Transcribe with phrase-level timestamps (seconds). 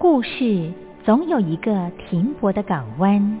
[0.00, 0.72] 故事
[1.04, 3.40] 总有一个停泊的港湾。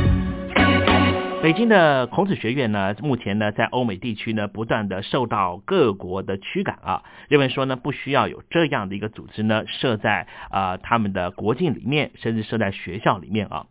[1.41, 13.65] 北京的孔子学院呢，目前呢在欧美地区呢不断的受到各国的驱赶啊，认为说呢不需要有这样的一个组织呢设在啊他们的国境里面，甚至设在学校里面啊。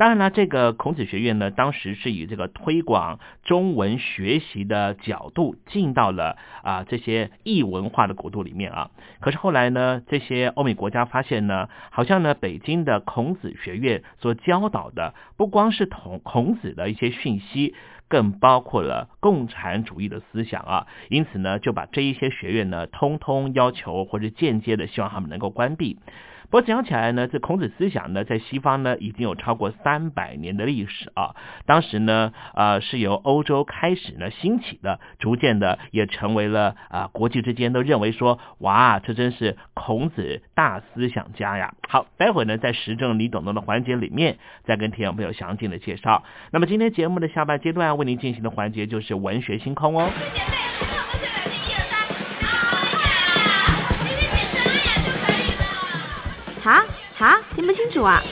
[0.00, 8.90] 当然了，这个孔子学院呢，当时是以这个推广中文学习的角度进到了啊这些异文化的国度里面啊。
[9.20, 17.74] 可是后来呢，这些欧美国家发现呢，好像呢北京的孔子学院所教导的不光是同孔子的一些讯息，
[18.08, 20.86] 更包括了共产主义的思想啊。
[21.10, 25.98] 因此呢，就把这一些学院呢，通通要求或者间接的希望他们能够关闭。
[26.50, 31.36] 不过讲起来呢，这孔子思想呢，在西方呢已经有超过三百年的历史啊。
[31.64, 41.74] 当时呢，呃，是由欧洲开始呢兴起的，逐渐的也成为了啊国际之间都认为说，哇，这真是孔子大思想家呀。
[41.88, 46.24] 好，待会呢在时政你懂得的环节里面，再跟听众朋友详尽的介绍。
[46.50, 50.10] 那么今天节目的下半阶段为您进行的环节就是文学星空哦。
[57.60, 58.22] 听不清楚啊！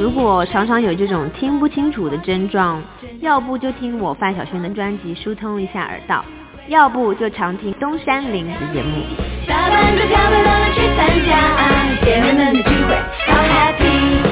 [0.00, 2.82] 如果常常有这种听不清楚的症状，
[3.20, 6.24] 要不就听我范晓萱的专辑疏通一下耳道，
[6.66, 9.04] 要不就常听东山林的节目。
[9.46, 11.38] 打扮着漂漂亮亮去参加，
[12.04, 12.96] 姐妹们的聚会，
[13.28, 14.31] 好 happy，好 happy。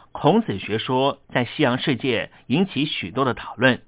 [0.21, 3.81] 孔子学说在西洋世界引起许多的讨论。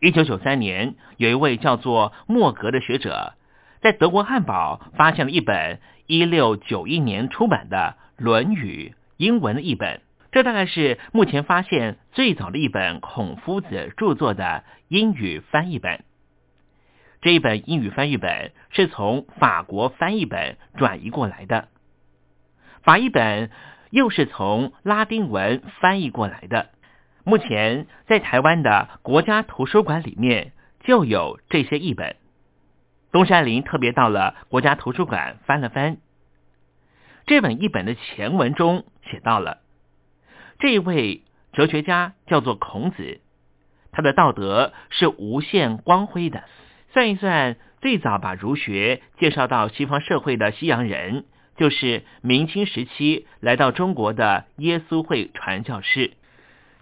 [0.00, 3.34] 一九九三年，有一位叫做莫格的学者，
[3.80, 5.78] 在德国汉堡发现了一本
[6.08, 10.00] 一六九一年出版的《论语》英文的译本。
[10.32, 16.02] 这大概是目前发现最早的一本孔夫子著作的英语翻译本。
[17.22, 21.68] 这一本英语翻译本是从法国翻译本转移过来的。
[22.82, 23.52] 法译本
[23.90, 26.70] 又是从拉丁文翻译过来的。
[27.24, 32.16] 目前在台湾的国家图书馆里面就有这些译本。
[33.12, 35.98] 东山林特别到了国家图书馆翻了翻，
[37.26, 39.58] 这本译本的前文中写到了，
[40.58, 43.20] 这一位哲学家叫做孔子，
[43.92, 46.44] 他的道德是无限光辉的。
[46.92, 51.24] 算一算，最早把儒学介绍到西方社会的西洋人，
[51.58, 56.12] 就是明清时期来到中国的耶稣会传教士。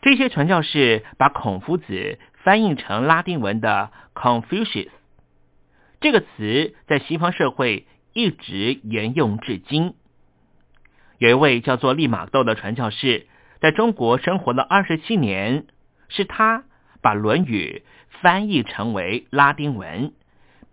[0.02, 4.90] 这些传教士把孔夫子翻译成拉丁文的 Confucius。
[5.98, 9.94] 这个词在西方社会一直沿用至今。
[11.18, 13.26] 有一位叫做利玛窦的传教士，
[13.60, 15.64] 在中国生活了二十七年，
[16.08, 16.64] 是他
[17.00, 17.82] 把《论语》
[18.20, 20.12] 翻译成为拉丁文，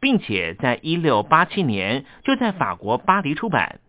[0.01, 3.79] 并且在一六八七年就在法国巴黎出版，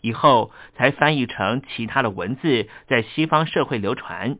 [0.00, 4.38] 以后才翻译成其他的文字，在西方社会流传。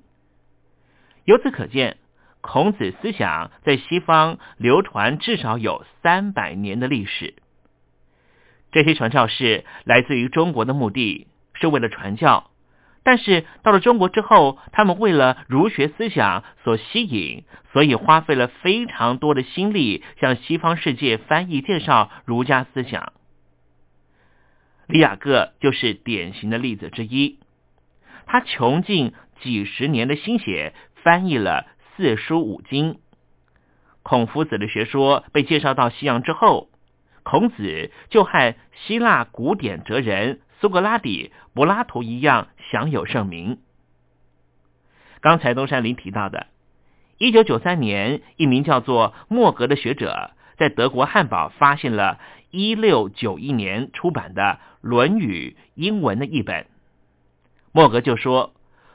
[1.25, 1.99] 由此可见。
[2.43, 7.35] 孔子思想在西方流传至少有三百年的历史。
[8.73, 12.51] 这些传教士来自于中国的目的是为了传教，
[13.03, 23.13] 但是到了中国之后，他们为了儒学思想所吸引，所以花费了非常多的心力向西方世界翻译介绍儒家思想。
[24.91, 27.39] 李雅各就是典型的例子之一，
[28.27, 31.67] 他穷尽几十年的心血翻译了。
[31.97, 32.99] 四书五经，
[34.03, 36.71] 孔夫子的学说被介绍到西洋之后，
[37.23, 43.59] 孔子就和希腊古典哲人苏格拉底、柏拉图一样享有盛名。
[45.21, 46.47] 刚才东山林提到的，
[47.19, 52.19] 一九九三年，一名叫做莫格的学者在德国汉堡发现了
[52.51, 54.43] 一六九一年出版的
[54.81, 56.67] 《论语》英文的译本，
[57.73, 58.53] 莫格就说。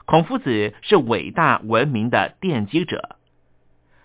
[0.07, 3.17] 孔夫子是伟大文明的奠基者，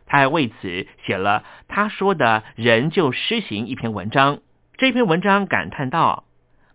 [0.06, 4.38] 他还为此写了他说的人就施行一篇文章。
[4.78, 6.24] 这篇文章感叹道：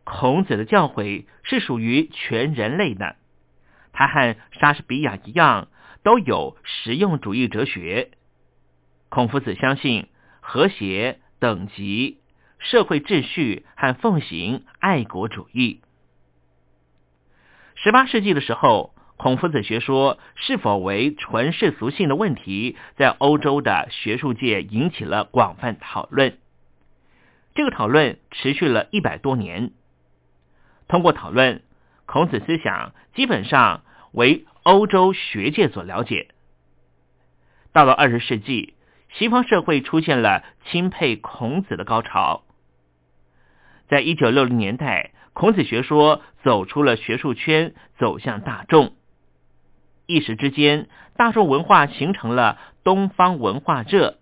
[0.03, 3.15] 孔子的教诲是属于全人类的。
[3.93, 5.69] 他和莎士比亚一样，
[6.03, 8.11] 都有实用主义哲学。
[9.09, 10.07] 孔夫子相信
[10.39, 12.19] 和谐、等级、
[12.69, 15.81] 社会秩序和奉行爱国主义。
[17.75, 18.91] 十八世纪的时候。
[19.17, 26.37] 孔夫子学说是否为纯世俗性的问题，在欧洲的学术界引起了广泛讨论。
[27.55, 29.71] 这个讨论持续了一百多年。
[30.89, 31.63] 通过讨论，
[32.05, 36.27] 孔子思想基本上为欧洲学界所了解。
[37.71, 38.73] 到了二十世纪，
[39.13, 42.43] 西方社会出现了钦佩孔子的高潮。
[43.87, 48.93] 在一九六零年代，孔子学说走出了学术圈，走向大众。
[50.07, 50.87] 一时之间，
[51.17, 54.17] 大众文化形成了东方文化热。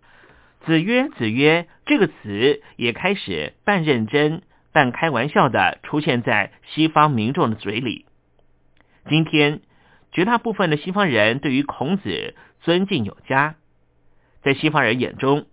[0.66, 8.06] 子曰，子曰这个词也开始半认真、半开玩笑的出现在西方民众的嘴里。
[9.10, 9.60] 今天，
[10.14, 13.56] 绝大部分的西方人对于孔子尊敬有加。
[14.42, 15.46] 在西方人眼中，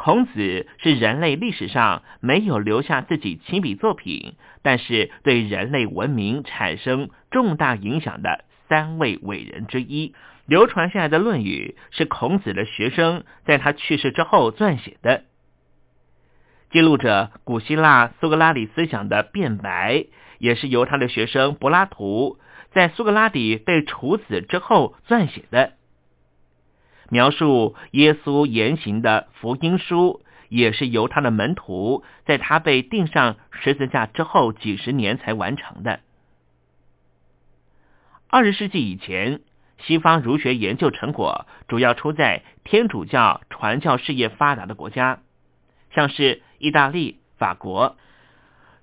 [0.00, 8.44] 孔子是人类历史上没有留下自己亲笔作品，但是对人类文明产生重大影响的。
[8.68, 10.14] 三位伟人之一，
[10.46, 15.24] 流传下来的《论语》是孔子的学生在他去世之后撰写的，
[16.70, 20.04] 记录着古希腊苏格拉底思想的变白，
[20.38, 22.38] 也是由他的学生柏拉图
[22.70, 25.72] 在苏格拉底被处死之后撰写的。
[27.10, 36.00] 描述耶稣言行的福音书，也是由他的门徒在他被钉上十字架之后几十年才完成的。
[38.28, 39.40] 二十世纪以前，
[39.78, 45.20] 西方儒学研究成果主要出在天主教传教事业发达的国家，
[45.94, 47.96] 像是意大利、法国。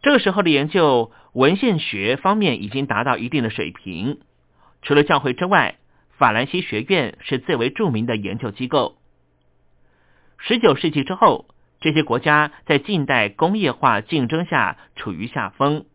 [0.02, 4.20] 这个时候的研究文献学方面已经达到一定的水平。
[4.82, 5.76] 除了教会之外，
[6.18, 8.98] 法兰西学院是最为著名的研究机构。
[10.38, 11.46] 十九世纪之后，
[11.82, 15.86] 这些国家在近代工业化竞争下处于下风。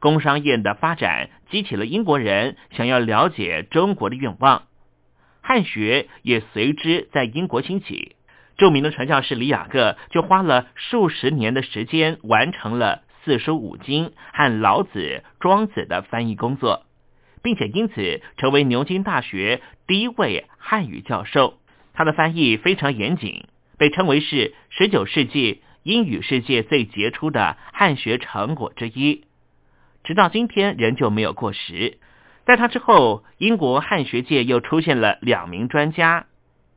[0.00, 4.64] 工商业的发展激起了英国人想要了解中国的愿望，
[5.40, 8.16] 汉学也随之在英国兴起。
[8.56, 16.84] 著名的传教士李雅各就花了数十年的时间完成了四书五经和老子、庄子的翻译工作，
[17.42, 21.58] 并且因此成为牛津大学第一位汉语教授。
[21.94, 29.24] 他的翻译非常严谨，被称为是十九世纪英语世界最杰出的汉学成果之一。
[30.04, 31.98] 直到今天仍旧没有过时。
[32.46, 36.26] 在他之后，英国汉学界又出现了两名专家，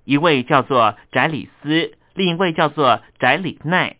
[0.03, 3.95] 一位叫做翟里斯，另一位叫做翟里奈，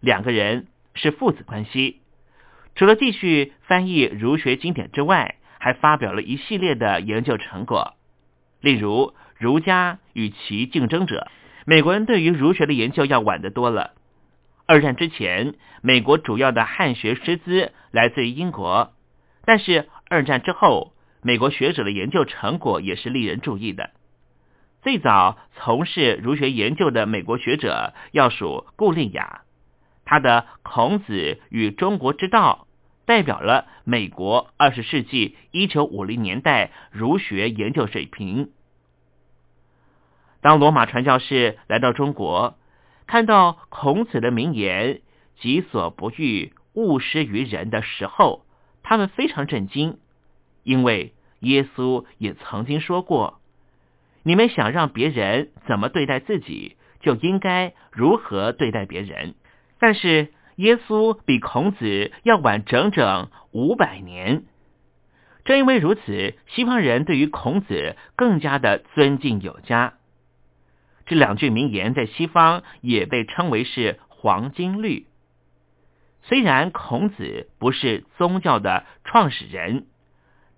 [0.00, 2.00] 两个人是父子关系。
[2.74, 7.94] 除了继续翻译儒学经典之外，还发表了一系列的研究成果，
[8.60, 11.28] 例如《儒家与其竞争者》。
[11.64, 13.92] 美国人对于儒学的研究要晚得多了。
[14.66, 18.92] 二战之前，美国主要的汉学师资来自于英国，
[19.44, 23.90] 但是二战之后，美国学者的研究成果也是令人注意的。
[24.82, 29.42] 最早从事儒学研究的美国学者要数顾立雅，
[30.04, 32.66] 他的《孔子与中国之道》
[33.12, 38.52] 代表了美国二十世纪一九五零年代儒学研究水平。
[40.40, 42.56] 当罗马传教士来到中国，
[43.06, 45.02] 看到孔子的名言
[45.38, 48.46] “己所不欲，勿施于人”的时候，
[48.82, 49.98] 他们非常震惊，
[50.62, 53.42] 因为耶稣也曾经说过
[54.24, 59.34] ：“你们想让别人怎么对待自己，就应该如何对待别人。”
[59.78, 64.44] 但是耶稣比孔子要晚整整五百年。
[65.44, 69.94] 正因为如此，西方人对于孔子更加的尊敬有加。
[71.04, 75.06] 这两句名言在西方也被称为是黄金律。
[76.22, 79.86] 虽然孔子不是宗教的创始人，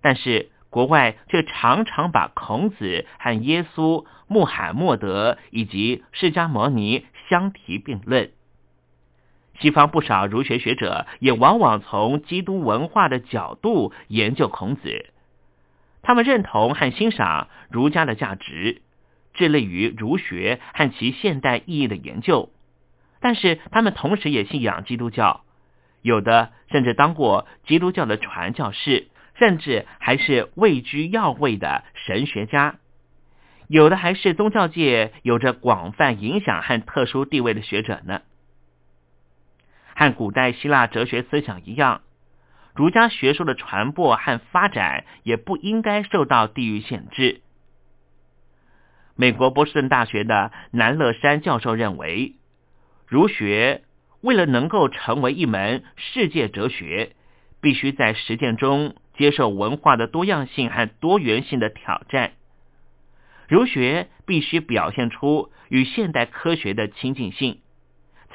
[0.01, 8.29] 但是国外却常常把孔子和耶稣、穆罕默德以及释迦牟尼相提并论。
[9.59, 15.05] 西方不少儒学学者也往往从基督文化的角度研究孔子，
[16.01, 18.81] 他们认同和欣赏儒家的价值。
[19.37, 22.53] 致力于儒学和其现代意义的研究，
[23.19, 25.43] 但是他们同时也信仰基督教，
[26.01, 32.75] 有的甚至当过基督教的传教士，甚至还是位居要位的神学家，
[33.67, 38.21] 有的还是宗教界有着广泛影响和特殊地位的学者呢。
[39.95, 42.01] 和古代希腊哲学思想一样，
[42.75, 47.41] 儒家学说的传播和发展也不应该受到地域限制。
[49.15, 52.35] 美国波士顿大学的南乐山教授认为，
[53.07, 53.83] 儒学
[54.19, 57.15] 为了能够成为一门世界哲学，
[57.61, 62.33] 必须在实践中接受文化的多样性和多元性的挑战。
[63.47, 67.61] 儒学必须表现出与现代科学的亲近性，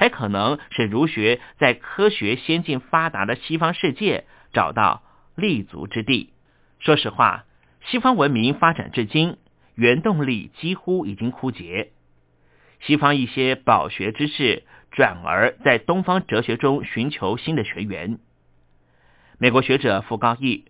[0.00, 5.02] 才可能使儒学在科学先进发达的西方世界找到
[5.34, 6.32] 立足之地。
[6.78, 7.44] 说实话，
[7.84, 9.36] 西方文明发展至今。
[9.74, 11.90] 原动力几乎已经枯竭，
[12.80, 18.18] 西方一些饱学之士转而在东方哲学中寻求新的学源。
[19.38, 20.64] 美国学者傅高义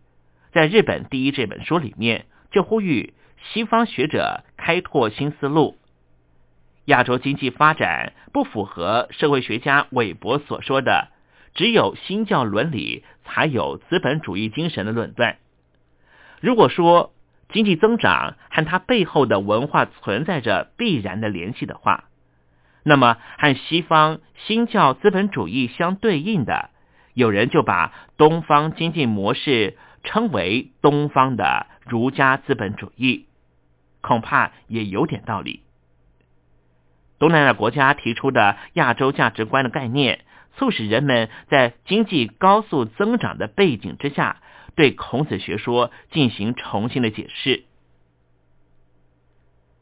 [0.52, 3.14] 在《日本第一》这本书里面就呼吁
[3.52, 5.76] 西方学者开拓新思路。
[6.90, 11.09] 亚洲经济发展不符合社会学家韦伯所说的
[11.55, 15.37] “只有新教伦理才有资本主义精神”的论断。
[16.40, 17.12] 如果说，
[17.53, 22.05] 经济增长和它背后的文化存在着必然的联系的话，
[22.83, 26.70] 那么和西方新教资本主义相对应的，
[27.14, 33.26] 有人就把东方经济模式称为东方的儒家资本主义，
[34.00, 35.62] 恐怕也有点道理。
[37.20, 40.24] 东南亚国家提出的亚洲价值观的概念，
[40.56, 44.38] 促使人们在经济高速增长的背景之下。
[44.76, 47.64] 对孔子学说进行重新的解释。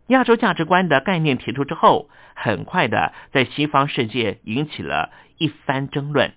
[0.09, 6.33] 亚洲价值观的概念提出之后，很快的在西方世界引起了一番争论。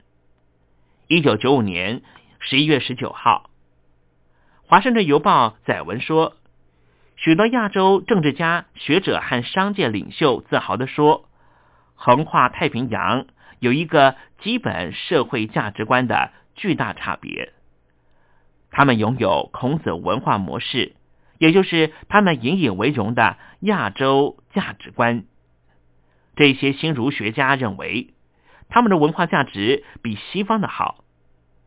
[1.07, 2.03] 一九九五年
[2.39, 3.49] 十一月十九号，
[4.69, 6.35] 《华盛顿邮报》载文说，
[7.23, 11.29] 许多亚洲政治家、学者和商界领袖自豪地说，
[11.93, 13.27] 横跨太平洋
[13.59, 17.53] 有一个基本社会价值观的巨大差别。
[18.71, 20.95] 他们拥有孔子文化模式，
[21.37, 25.25] 也就是他们引以为荣的亚洲价值观。
[26.35, 28.15] 这些新儒学家认为，
[28.67, 31.03] 他们的文化价值比西方的好，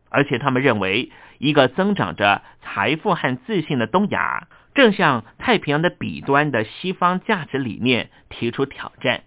[0.09, 9.23] 而且他们认为，一个增长着财富和自信的东亚，正向太平洋的彼端的西方价值理念提出挑战。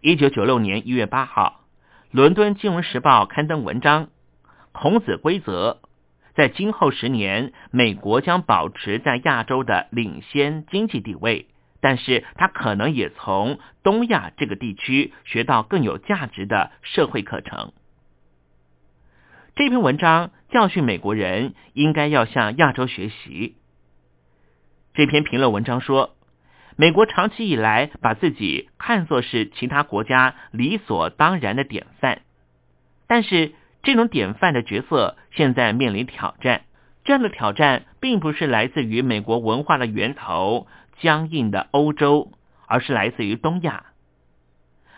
[0.00, 1.60] 一九九六年一月八号，
[2.10, 4.06] 伦敦金融时报刊登文章
[4.72, 5.80] 《孔子规则》。
[6.34, 11.48] 在今后十年，美国将保持在亚洲的领先经济地位，
[11.80, 17.74] 但是它可能也从东亚这个地区学到更有价值的社会课程。
[19.54, 23.56] 这篇文章教训美国人应该要向亚洲学习。
[25.00, 26.14] 这篇评论文章说，
[26.76, 32.20] 美国长期以来把自己看作是其他国家理所当然的典范，
[33.06, 36.64] 但是这种典范的角色现在面临挑战。
[37.02, 40.66] 这样的挑战并不是来自于美国文化的源头
[40.98, 42.30] 僵硬的欧洲，
[42.66, 43.86] 而是来自于东亚。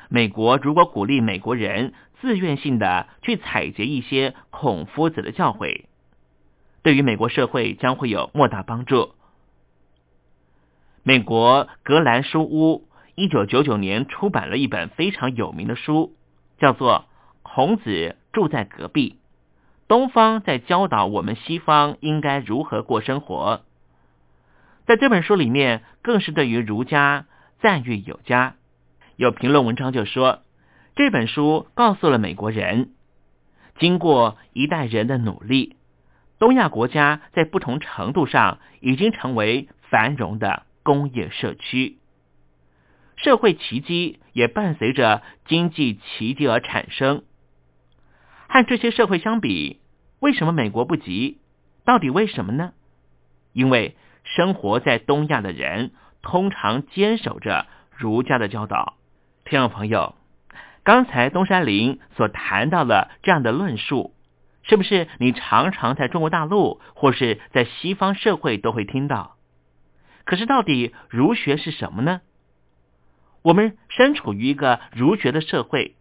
[0.08, 5.84] 美国如果鼓励美国人自愿性的去采撷一些孔夫子的教诲，
[6.82, 9.14] 对于美国社会将会有莫大帮助。
[11.04, 12.86] 美国格兰书屋
[13.16, 16.14] 一九九九年出版了一本非常有名的书，
[16.58, 17.06] 叫做
[17.42, 19.18] 《孔子住在隔壁》，
[19.88, 23.62] 东方在教导我们西方应该如何过生活。
[24.86, 27.26] 在这本书里面，更是对于儒家
[27.60, 28.54] 赞誉有加。
[29.16, 30.42] 有评论文章就说，
[30.94, 32.90] 这本书告诉了美国人，
[33.76, 35.74] 经过一代人的努力，
[36.38, 40.62] 东亚国家在不同程度上已经成为繁荣的。
[40.82, 41.98] 工业社区，
[43.16, 47.24] 社会奇迹也伴随着经济奇迹而产生。
[48.48, 49.80] 和这些社会相比，
[50.20, 51.38] 为什么美国不急？
[51.84, 52.72] 到底为什么呢？
[53.52, 55.92] 因为生活在东亚的人
[56.22, 58.96] 通常坚守着儒家的教导。
[59.44, 60.14] 听众朋友，
[60.84, 64.14] 刚才东山林所谈到的这样的论述，
[64.62, 69.36] 是不是你常常在中国大陆或是在西方社会都会听到？
[70.24, 72.20] 可是，到底儒学是什么呢？
[73.42, 75.96] 我们身处于一个儒学的社会，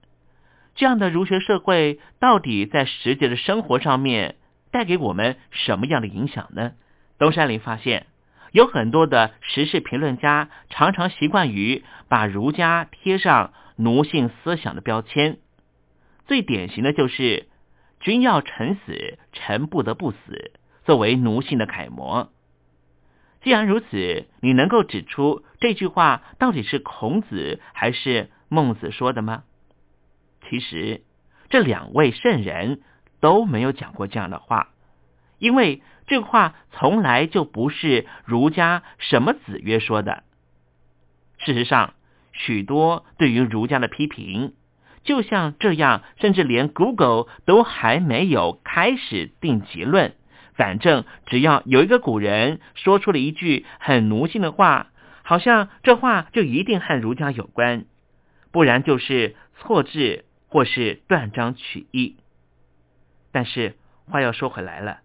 [0.76, 4.36] 这样的儒学社会到底在实际的生活上面
[4.70, 6.74] 带给我们什么样的影响呢？
[7.18, 8.06] 东山林发现，
[8.52, 15.40] 有很多的时事评论家常常习惯于把儒家贴上奴性思想的标签，
[16.28, 17.48] 最典型的就是
[18.00, 20.52] “君要臣死，臣不得不死”
[20.86, 22.32] 作为奴性的楷模。
[23.42, 29.44] 既然如此，你能够指出这句话到底是孔子还是孟子说的吗？
[30.48, 31.02] 其实，
[31.50, 32.82] 这两位圣人
[33.20, 34.70] 都没有讲过这样的话，
[35.40, 40.24] 因为这话从来就不是儒家什么子曰说的。
[41.40, 41.96] 事实上，
[42.34, 44.54] 许多对于儒家的批评，
[45.04, 50.16] 就像这样，甚至连 Google 都还没有开始定结论。
[50.56, 54.88] 反正只要有一个古人说出了一句很奴性的话，
[55.24, 57.86] 好像这话就一定和儒家有关，
[58.52, 62.18] 不然就是错字或是断章取义。
[63.32, 63.76] 但是
[64.08, 65.00] 话又说回来了，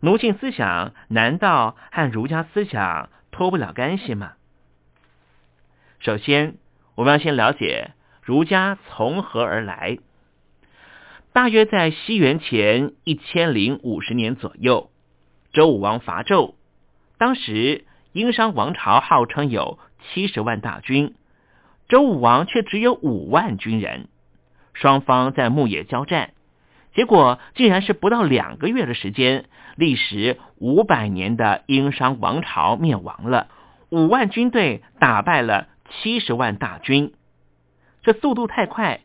[0.00, 4.34] 奴性思想难道和儒家思想脱不了干系吗？
[5.98, 6.54] 首先，
[6.94, 7.90] 我们要先了解
[8.22, 9.98] 儒家从何而来。
[11.32, 14.90] 大约在西元前一千零五十年左右，
[15.52, 16.54] 周武王伐纣。
[17.18, 21.14] 当时殷商王朝号称有七十万大军，
[21.88, 24.08] 周武王却只有五万军人。
[24.72, 26.32] 双方在牧野交战，
[26.96, 29.44] 结果竟然是不到两个月的时间，
[29.76, 33.46] 历时五百年的殷商王朝灭亡了。
[33.90, 37.12] 五万军队打败了七十万大军，
[38.02, 39.02] 这速度太快。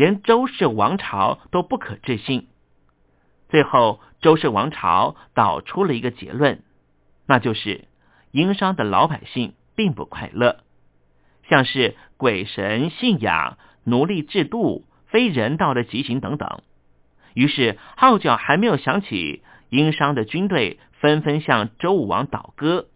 [0.00, 2.46] 连周氏王朝都不可置信，
[3.50, 6.62] 最后周氏王朝导出了一个结论，
[7.26, 7.84] 那就是
[8.30, 10.60] 殷商的老百姓并不快乐，
[11.50, 16.62] 像是鬼神信仰、奴隶制度、非人道的极刑等等。
[17.34, 22.86] 于是号角还没有响起，殷商的军队纷纷向周武王倒戈，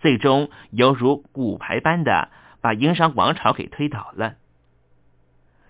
[0.00, 2.28] 最终犹如骨牌般的
[2.60, 4.34] 把殷商王朝给推倒了。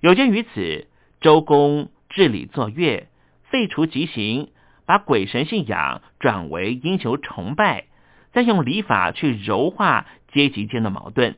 [0.00, 0.86] 有鉴于此，
[1.20, 3.08] 周公治理作乐，
[3.50, 4.48] 废除极刑，
[4.86, 7.84] 把鬼神信仰转为英雄崇拜，
[8.32, 11.36] 再用礼法去柔化阶级间的矛盾。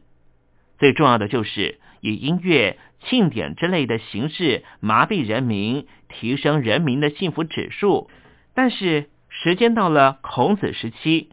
[0.78, 8.08] 最重要的就是以音乐、庆典之类的形式麻痹人民，提升人民的幸福指数。
[8.54, 11.30] 但是时间到了孔子时期，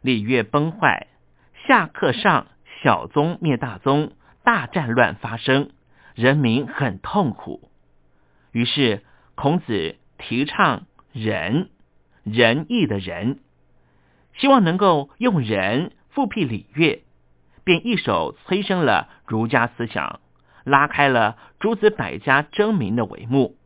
[0.00, 1.08] 礼乐崩坏，
[1.66, 2.46] 下克上，
[2.82, 5.70] 小宗灭大宗，大战乱发生。
[6.22, 7.68] 人民很痛苦，
[8.52, 9.02] 于是
[9.34, 11.68] 孔子提倡仁，
[12.22, 13.40] 仁义的仁，
[14.34, 17.02] 希望能够用仁复辟礼乐，
[17.64, 20.20] 便一手催生了儒家思想，
[20.62, 23.56] 拉开了诸子百家争鸣的帷幕。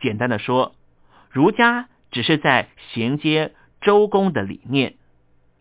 [0.00, 0.74] 简单的说，
[1.30, 4.96] 儒家只是在衔接周公的理念，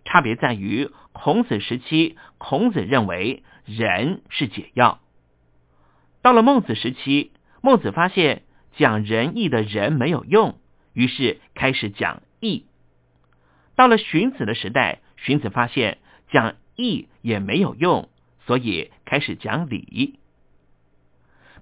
[0.03, 4.99] 差别在于孔子时期，孔子认为仁是解药。
[6.21, 8.43] 到了孟子时期，孟子发现
[8.75, 10.59] 讲仁义的人没有用，
[10.93, 12.65] 于是开始讲义。
[13.75, 18.09] 到了荀子的时代，荀子发现讲义也没有用，
[18.45, 20.19] 所以开始讲礼。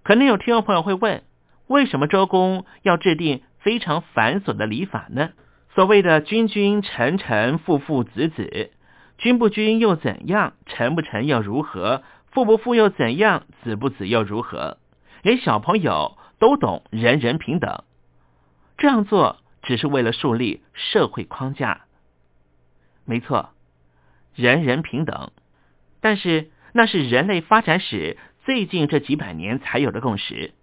[0.03, 1.23] 可能有听众朋友会问，
[1.67, 5.31] 为什么周公要制定非常繁琐的礼法呢？
[5.75, 8.71] 所谓的君君臣臣父父子子，
[9.19, 10.53] 君不君又怎样？
[10.65, 12.01] 臣不臣又如何？
[12.37, 13.47] 富不富又怎样？
[13.63, 14.77] 子不子又如何？
[15.23, 17.83] 连小朋友都懂人人平等，
[18.77, 21.85] 这样做只是为了树立社会框架。
[23.05, 23.49] 没错，
[24.35, 25.31] 人人平等，
[25.99, 30.53] 但是那是人类发展史最近这几百年才有的共识。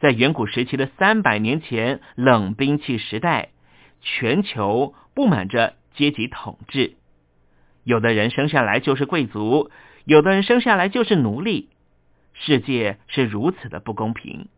[0.00, 3.50] 在远古时期的三百年前，冷兵器时代。
[4.00, 6.94] 全球布满着阶级统治，
[7.84, 9.70] 有的人生下来就是贵族，
[10.06, 11.68] 有的人生下来就是奴隶。
[12.32, 14.48] 世界是如此的不公平。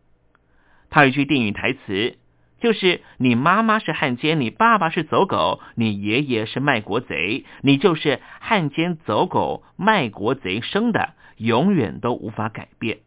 [0.91, 2.17] 他有一句电影台词，
[2.61, 12.99] 就是“你妈妈是汉奸，你爸爸是走狗，你爷爷是卖国贼，你就是汉奸走狗卖国贼生的，永远都无法改变。”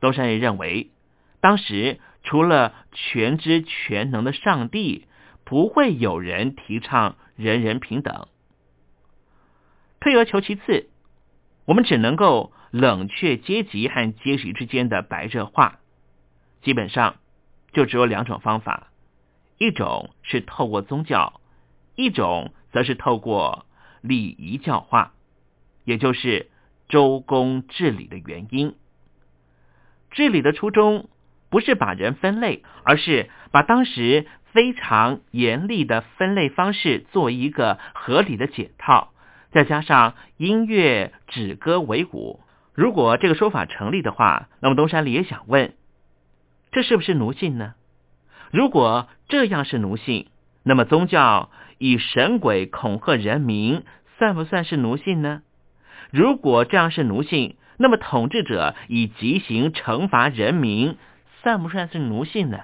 [0.00, 0.90] 东山人认为，
[1.42, 2.00] 当时。
[2.24, 5.08] 除了全知全能的上帝，
[5.44, 8.28] 不会有人提倡人人平等。
[10.02, 10.88] 退而求其次，
[11.64, 15.78] 我们只能够冷却阶级和阶级之间的白热化。
[16.60, 17.16] 基本上
[17.72, 18.88] 就只有两种方法：
[19.58, 21.40] 一种是透过宗教，
[21.94, 23.64] 一种则是透过
[24.00, 25.12] 礼仪教化，
[25.84, 26.50] 也就是
[26.88, 28.74] 周公治理的原因。
[30.10, 31.08] 治理的初衷。
[31.48, 39.11] 不是把人分类，而是把当时非常严厉的分类方式做一个合理的解套，
[39.52, 42.40] 再加上音乐止歌为鼓。
[42.74, 45.74] 如果这个说法成立的话，那么东山里也想问：
[46.70, 47.74] 这是不是奴性呢？
[48.50, 50.28] 如果这样是奴性，
[50.62, 53.84] 那么宗教以神鬼恐吓人民，
[54.18, 55.42] 算不算是奴性呢？
[56.10, 60.96] 如果这样是奴性，那么统治者以极刑惩罚人民。
[61.42, 62.60] 算不算是奴性呢？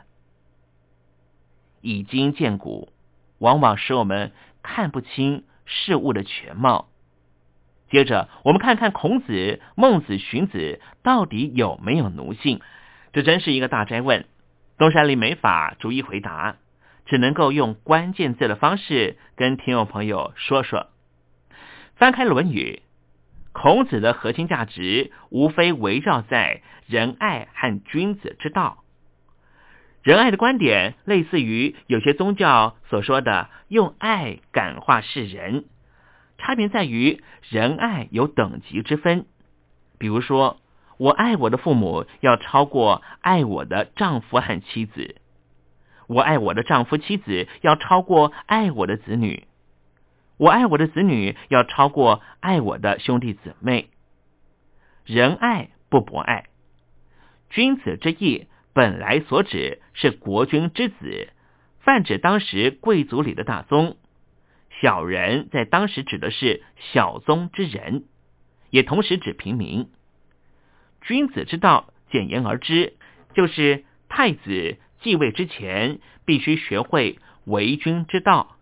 [1.81, 2.92] 以今见古，
[3.38, 4.31] 往往使我们
[4.62, 6.88] 看不清事物的全貌。
[7.88, 12.61] 接着，我们看看孔子、孟子、荀子到底有没有奴性？
[13.12, 14.24] 这真是一个大灾问。
[14.76, 16.57] 东山里没法逐一回答，
[17.07, 20.88] 只能够用关键字的方式跟听众朋友说说。
[21.96, 22.83] 翻开《论语》。
[23.52, 28.85] 孔子的核心价值无非围绕在仁爱和君子之道。
[30.09, 35.66] 仁爱的观点类似于有些宗教所说的用爱感化世人，
[36.38, 39.27] 差别在于仁爱有等级之分。
[39.99, 40.62] 比如说，
[40.97, 45.16] 我爱我的父母要超过爱我的丈夫和妻子；
[46.07, 49.47] 我爱我的丈夫妻子要超过爱我的子女。
[50.38, 53.90] 我爱我的子女，要超过爱我的兄弟姊妹。
[55.05, 56.47] 仁爱不博爱，
[57.51, 58.47] 君子之义
[58.78, 61.30] 本来所指是国君之子，
[61.80, 63.96] 泛指当时贵族里的大宗；
[64.80, 68.04] 小人在当时指的是小宗之人，
[68.70, 69.88] 也同时指平民。
[71.00, 72.94] 君子之道，简言而之，
[73.34, 78.58] 就是太子继位之前，必须学会为君之道。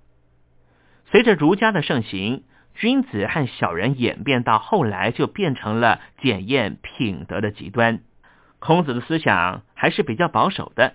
[1.10, 8.00] 随着儒家的盛行，君子和小人演变到后来，就变成了检验品德的极端。
[8.66, 10.94] 孔子的思想还是比较保守的。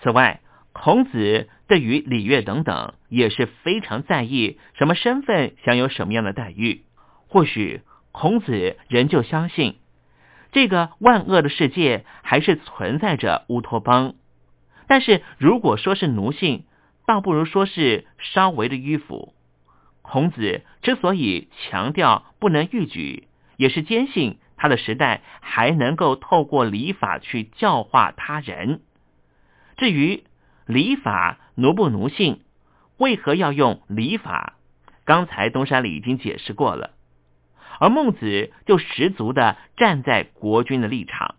[0.00, 0.40] 此外，
[0.72, 6.82] 孔子对于礼乐等等也是非常在意什么身份享有什么样的待遇。
[7.28, 9.76] 或许孔子仍旧相信，
[10.50, 14.16] 这个万恶的世界还是存在着乌托邦。
[14.88, 16.64] 但是如果说是奴性，
[17.06, 19.32] 倒不如说是稍微的迂腐。
[20.02, 28.80] 孔子之所以强调不能逾矩，也是坚信他的时代还能够透过礼法去教化他人。
[29.76, 30.24] 至于
[30.66, 32.40] 礼法奴不奴性，
[32.96, 34.54] 为何要用礼法？
[35.04, 36.90] 刚才东山里已经解释过了。
[37.78, 41.34] 而孟子就十足的站在国君的立场，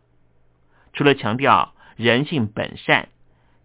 [0.93, 3.09] 除了强调人性本善。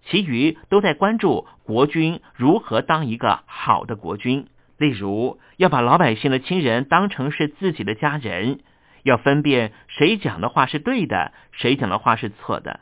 [0.07, 4.47] 其余都在关注国君如何当一个好的国君，
[4.79, 8.61] 例如要把老百姓的亲人当成是自己的家人，
[9.03, 12.81] 要分辨谁讲的话是对的，谁讲的话是错的，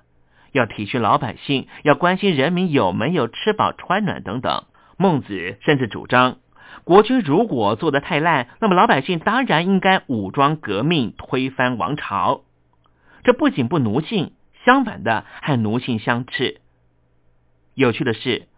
[0.53, 4.65] 要体恤老百姓，要关心人民有没有吃饱穿暖等等。
[4.97, 6.39] 孟子甚至主张，
[6.85, 12.43] 国君如果做得太烂，那么老百姓当然应该武装革命，推翻王朝。
[13.23, 14.33] 这不仅不奴性，
[14.65, 16.61] 相反的还奴性相斥。
[17.75, 18.49] 有趣的是，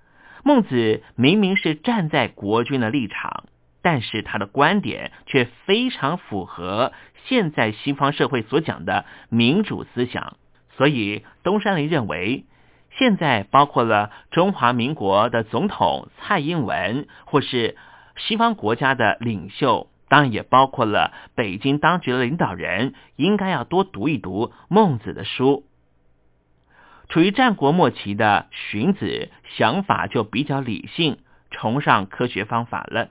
[0.44, 3.44] 孟子明明是站在国君的立场，
[3.82, 6.92] 但是他的观点却非常符合
[7.26, 10.36] 现在西方社会所讲的民主思想。
[10.76, 12.44] 所以东山林认为，
[12.98, 17.76] 现在包括了中华民国的总统蔡英文，或是
[18.16, 25.64] 西方国家的领袖，当然也包括了北京当局的领导人，应该要多读一读孟子的书。
[27.08, 31.18] 处于战国末期的荀子，想法就比较理性，
[31.50, 33.08] 崇尚科学方法了。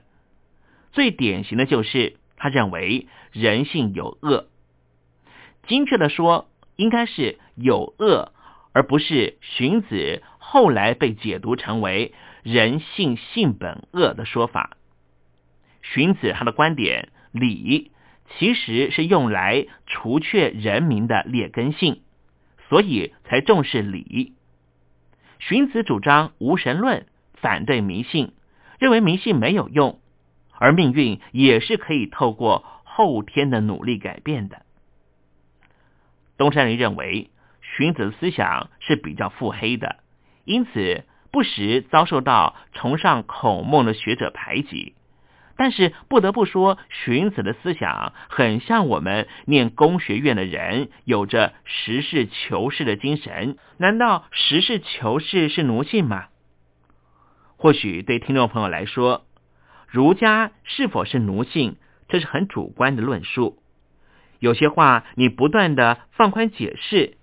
[0.92, 4.46] 最典型的就是他认为人性有恶，
[5.66, 8.32] 精确的说，应该是有恶，
[8.72, 14.76] 而不是荀子后来被解读成为人性性本恶的说法。
[15.82, 17.90] 荀子他的观点，礼
[18.38, 22.02] 其实是用来除却人民的劣根性。
[22.68, 24.34] 所以才重视礼。
[25.40, 28.32] 荀子主张无神论，反对迷信，
[28.78, 29.99] 认为迷信没有用，
[30.60, 34.62] 而命运也是可以透过后天的努力改变的。
[36.36, 37.30] 东山林认为
[37.76, 39.96] 荀子的思想是比较腹黑的，
[40.44, 44.94] 因此不时遭受到崇尚孔孟的学者排挤。
[45.56, 53.58] 但是不得不说，荀子的思想很像我们念工学院的人，有着实事求是的精神。
[53.76, 56.28] 难道实事求是是奴性吗？
[57.58, 59.26] 或许对听众朋友来说，
[59.90, 61.76] 儒家是否是奴性，
[62.08, 63.58] 这是很主观的论述。
[64.38, 67.16] 有些话你不断的放宽解释，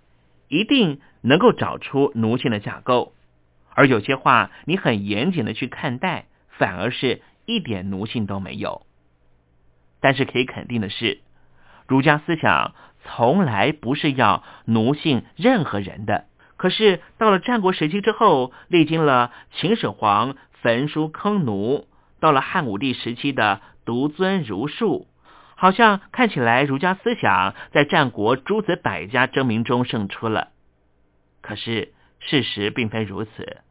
[0.49, 3.13] 一定能够找出奴性的架构；
[3.73, 7.21] 而有些话你很严谨的去看待，反而是。
[7.49, 8.85] 一点奴性都没有，
[10.01, 11.21] 但是可以肯定的是，
[11.87, 12.75] 儒家思想
[13.05, 16.25] 从来不是要奴性任何人的。
[16.57, 21.86] 可是到了战国时期之后，历经了秦始皇焚书坑儒，
[22.19, 25.07] 到了汉武帝时期的独尊儒术，
[25.55, 30.49] 好像看起来儒家思想在战国诸子百家争鸣中胜出了。
[31.41, 33.61] 可是事实并非如此，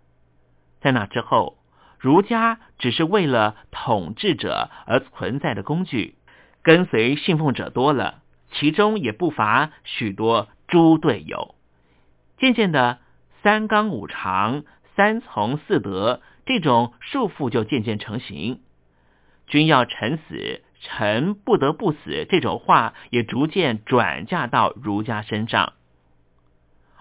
[0.80, 1.58] 在那之后。
[1.98, 6.14] 儒家只是为了统治者而存在的工具，
[6.62, 8.20] 跟随信奉者多了，
[8.52, 11.54] 其中也不乏许多猪队友。
[12.36, 12.98] 渐渐的，
[13.42, 18.60] 三纲五常、三从四德这种束缚就渐渐成型。
[19.46, 25.74] 君要臣死，臣不得不死这种话也逐渐转嫁到儒家身上，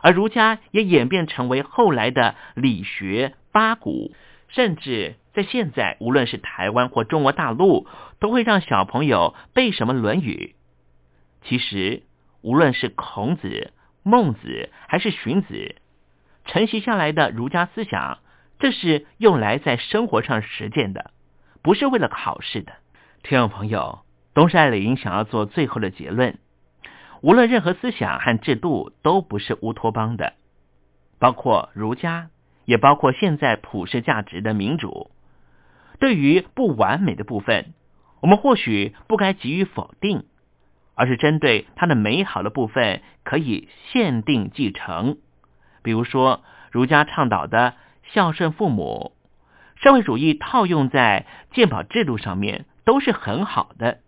[0.02, 4.14] 而儒家也演变成为后来的理学八股。
[4.48, 7.88] 甚至在现在，无论是台湾或中国大陆，
[8.20, 10.56] 都会让小朋友背什么《论语》。
[11.48, 12.04] 其实，
[12.42, 15.76] 无论是孔子、孟子还是荀子，
[16.46, 18.20] 承袭下来的儒家思想，
[18.60, 21.12] 这是用来在生活上实践的，
[21.62, 22.74] 不是为了考试的。
[23.24, 24.00] 听众朋友，
[24.34, 26.38] 东山林想要做最后的结论：
[27.22, 30.34] 无论任何思想和制度，都不是乌托邦的，
[31.20, 32.30] 包括儒家。
[32.66, 35.12] 也包括现在普世价值的民主。
[36.00, 37.76] 对于不完美的部分，
[38.22, 40.26] 我们或许不该给予否定，
[40.96, 45.20] 而是针对它的美好的部分可以限定继承。
[45.84, 47.76] 比如说，儒家倡导的
[48.14, 49.12] 孝顺父母，
[49.76, 54.00] 社会主义套用在鉴宝制度上面都是很好的。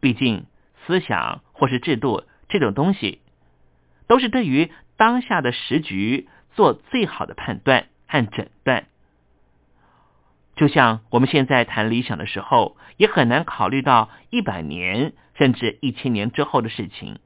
[0.00, 0.46] 毕竟，
[0.86, 3.20] 思想或是制度这种东西，
[4.06, 6.28] 都是对于当下的时局。
[6.56, 8.86] 做最好的判断和诊断，
[10.54, 17.18] 就像我们现在谈理想的时候，也很难考虑到一百年甚至一千年之后的事情。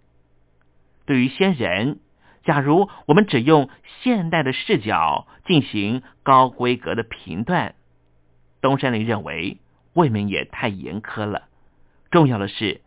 [1.06, 2.00] 对于先人，
[2.44, 3.68] 假如我们只用
[4.02, 7.74] 现代的视角进行高规格的评断，
[8.60, 9.58] 东山林认为
[9.94, 11.44] 未免也太严苛了。
[12.10, 12.80] 重要的是，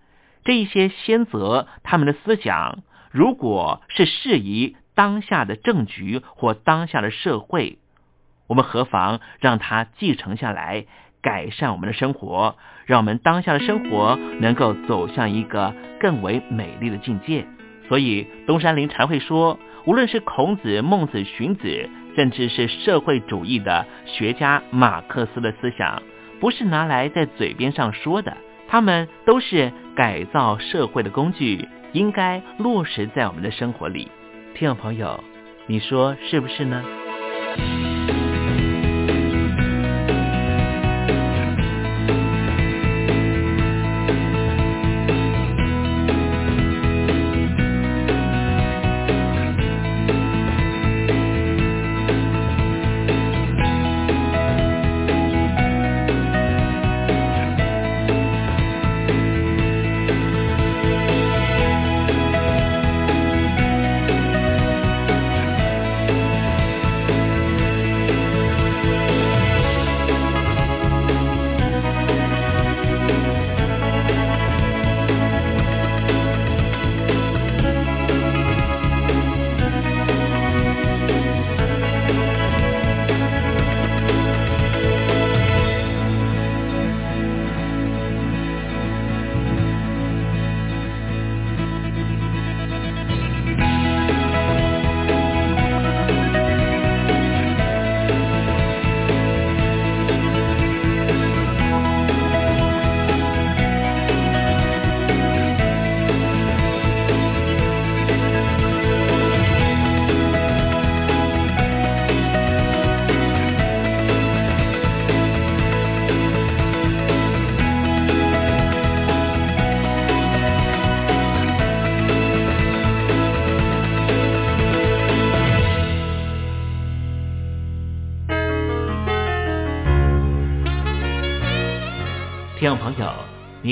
[0.44, 4.76] 这一些先则他们的思想，如果是适宜。
[4.96, 7.80] 当下的政局或当下的社会，
[8.46, 10.86] 我们何妨让它继承下来，
[11.20, 17.48] 改善我们的生活，让我们当下的生活能够走向一个更为美丽的境界。
[17.88, 26.02] 所以东山林才会说，无论是孔子、孟子、荀子，甚至是社会主义的学家马克思的思想，
[26.40, 34.10] 不是拿来在嘴边上说的，他们都是改造社会的工具，应该落实在我们的生活里。
[34.56, 35.24] 听众朋友，
[35.68, 36.84] 你说是不是呢？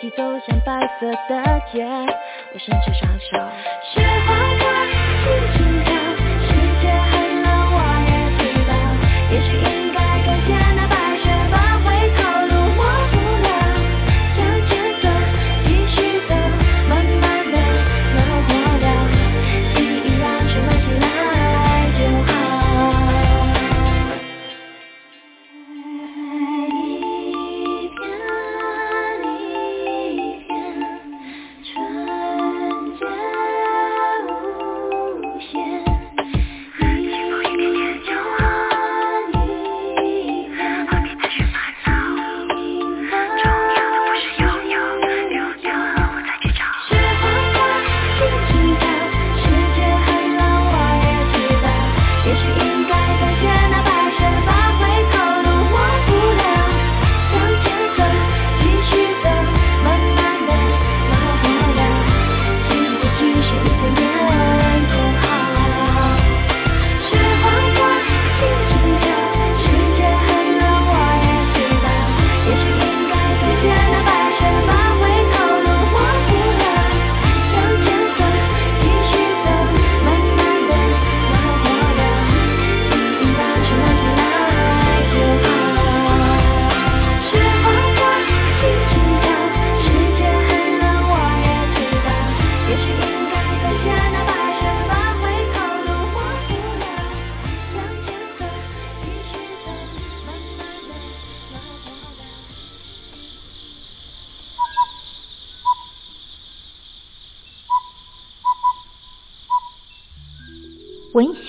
[0.00, 1.84] 一起走向白色的街
[2.54, 3.36] 我伸出双手。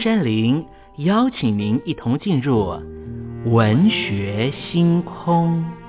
[0.00, 0.64] 山林
[0.96, 2.72] 邀请您一同进入
[3.44, 5.79] 文学星空。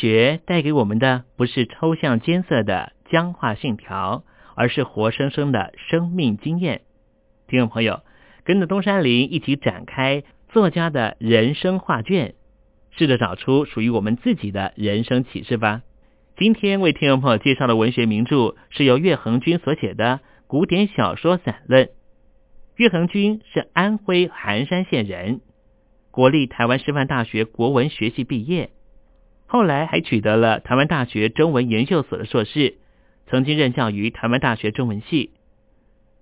[0.00, 4.24] 学带给我们的不是抽象艰涩的僵化信条，
[4.56, 6.80] 而是活生生的生命经验。
[7.48, 8.00] 听众朋友，
[8.42, 12.34] 跟着东山林一起展开作家的人生画卷，
[12.92, 15.82] 试着找出属于我们自己的人生启示吧。
[16.38, 21.90] 今天为听众朋友介绍的文学名著是由岳恒君所写的古典小说散论。
[22.76, 25.42] 岳恒君是安徽含山县人，
[26.10, 28.70] 国立台湾师范大学国文学系毕业。
[29.52, 32.76] 后来还取得了台湾大学中文研究所的硕士，
[33.26, 35.32] 曾经任教于台湾大学中文系，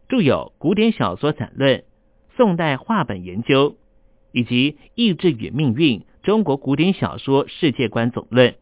[0.09, 1.77] 著有《古典小说散论》
[2.39, 3.73] 《宋代话本研究》
[4.33, 8.53] 以及《意志与命运：中国古典小说世界观总论》。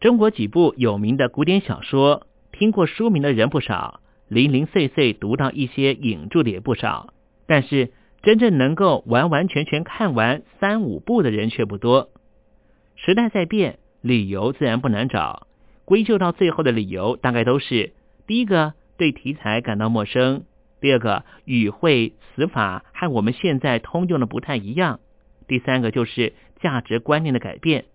[0.00, 7.12] 中国几部有名的古典小说，听过书名的人不少，零零碎碎读到一些引著的也不少，
[7.46, 7.92] 但是
[8.22, 12.08] 真正能够完完全全看完三五部的人却不多。
[12.94, 13.78] 时代在变。
[14.06, 15.48] 理由自然不难找，
[15.84, 17.92] 归咎到最后的理由大概都是：
[18.28, 20.42] 第一个对题材感到陌生；
[20.80, 25.00] 第二个语汇词法和我们现在通用的不太一样；
[25.48, 27.86] 第三个就是价值观念的改变。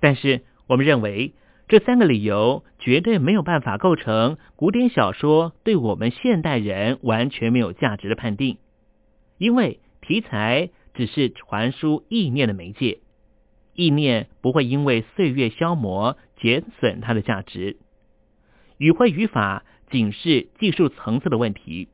[0.00, 1.34] 但是我们认为
[1.68, 8.58] 这三个理由绝对没有办法构成古典小说对我们现代人完全没有价值的判定，
[9.38, 12.98] 因为题材只是传输意念的媒介。
[13.74, 17.76] 意念不会因为岁月消磨减损它的价值，
[18.78, 21.88] 语汇语法仅是技术层次的问题。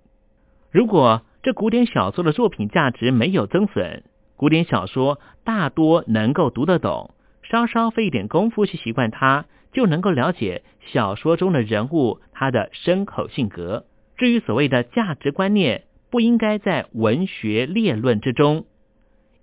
[0.70, 4.03] 如果这古典小说的作品价值没有增损，
[4.37, 13.87] 古典小说大多能够读得懂，稍稍费一点功夫去习惯它，就能够了解小说中的人物他的深口性格。
[14.16, 18.64] 至于所谓的价值观念，不应该在文学列论之中，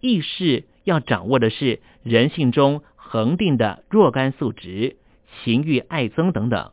[0.02, 0.66] 意识。
[0.84, 4.98] 要掌握的是人性中恒定的若干素质，
[5.44, 6.72] 情欲、爱憎等等，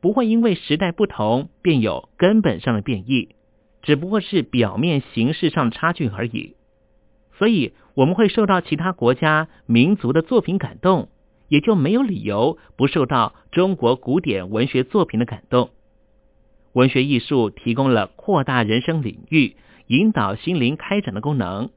[0.00, 3.34] 不会因为时代不同便有根本上的变异，
[3.82, 6.56] 只不过是表面形式上的差距而已。
[7.38, 11.08] 所以我们会受到其他国家民族的作品感动，
[11.48, 15.70] 也就没有理由不受到中国古典文学作品的感动。
[16.72, 19.56] 文学艺术提供了扩大人生领域、
[19.88, 21.70] 引导心灵开展的功能。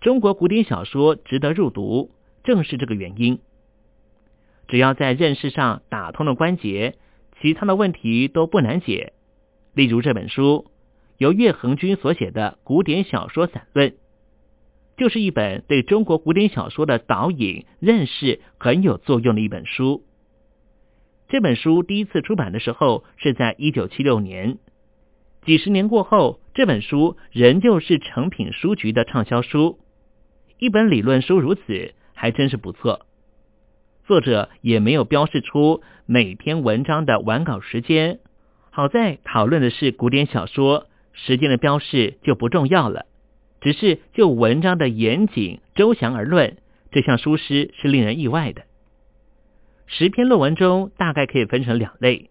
[0.00, 2.10] 中国古典小说值得入读，
[2.42, 3.38] 正是这个原因。
[4.66, 6.96] 只要在认识上打通了关节，
[7.38, 9.12] 其他的问题都不难解。
[9.74, 10.70] 例如这本书，
[11.18, 13.90] 由岳恒君所写的《古典小说散论》，
[14.96, 20.02] 就是一本对中国古典小说的导引、认识很有作用的一本书。
[21.28, 24.56] 这本书第一次出版的时候是在一九七六年，
[25.44, 29.78] 几十年过后，这本书仍旧是成品书局的畅销书。
[30.60, 33.06] 一本理论书如此，还真是不错。
[34.04, 38.18] 作者也没有标示出每篇文章的完稿时间。
[38.68, 43.06] 好在讨论的是古典小说，时间的标示就不重要了。
[43.62, 46.58] 只是就文章的严谨周详而论，
[46.90, 48.64] 这项书诗是令人意外的。
[49.86, 52.28] 十篇论文中，大概可以分成两类：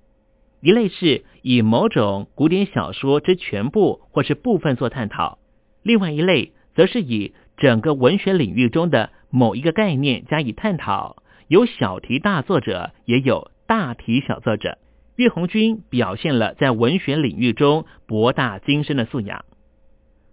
[0.61, 5.39] 一类是以某种古典小说之全部或是部分做探讨；
[5.81, 14.77] 另外一类则是以整个文学领域中的某一个概念加以探讨，有小题大作者，也有大题小作者。
[15.17, 19.43] 岳红军表现了在文学领域中博大精深的素养。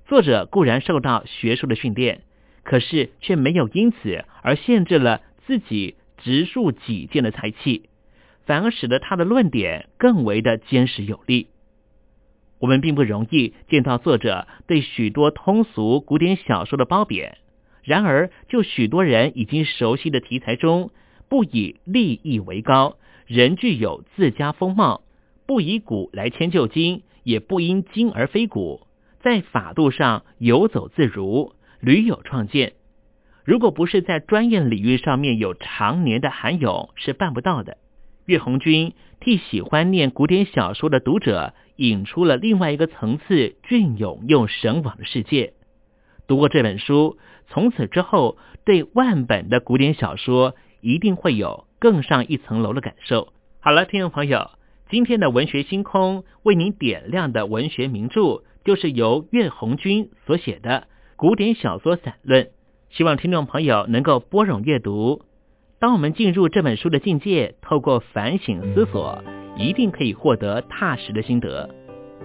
[0.06, 2.20] 作者固然受到学术的训练，
[2.62, 7.88] 可是却没有因此而限制了自己直述己见的才气，
[8.44, 11.48] 反而使得他的论点更为的坚实有力。
[12.58, 17.38] 我们并不容易见到作者对许多通俗古典小说的褒贬，
[17.82, 20.90] 然而就许多人已经熟悉的题材中，
[21.28, 22.96] 不以立意为高，
[23.26, 25.02] 仍具有自家风貌；
[25.46, 28.86] 不以古来迁就今，也不因今而非古，
[29.20, 32.72] 在法度上游走自如，屡有创建。
[33.44, 37.76] 如果不是在专业领域上面有常年的涵养，是办不到的。
[38.26, 41.54] 岳红军替喜欢念古典小说的读者。
[41.78, 45.52] 引出了另外一个层次隽永又神往的世界。
[46.26, 47.18] 读过这本书，
[47.48, 53.34] 从此之后对万本的古典小说一定会有更上一层楼的感受。
[53.60, 54.52] 好了，听众朋友，
[54.88, 60.70] 今天的文学星空为您点亮的文学名著，就是由岳红军所写的
[61.16, 62.44] 《古典小说散论》。
[62.88, 65.26] 希望听众朋友能够拨冗阅读。
[65.86, 69.22] 当我们进入这本书的境界，透过反省思索。
[69.56, 71.70] 一定可以获得踏实的心得。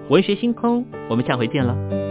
[0.09, 2.11] 文学星空，我们下回见了。